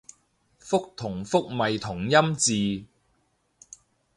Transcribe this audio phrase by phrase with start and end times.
[0.59, 2.87] 覆同復咪同音字